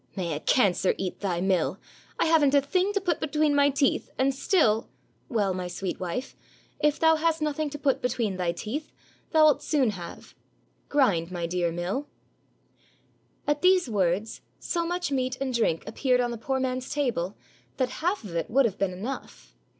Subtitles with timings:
[0.15, 1.77] "May a cancer eat thy mill!
[2.19, 4.89] I haven't a thing to put between my teeth, and still
[5.29, 6.35] —""Well, my sweet wife,
[6.79, 8.91] if thou hast nothing to put be tween thy teeth,
[9.29, 10.33] thou 'It soon have.
[10.89, 12.07] Grind, my dear mill."
[13.45, 17.37] At these words, so much meat and drink appeared on the poor man's table
[17.77, 19.53] that half of it would have been enough.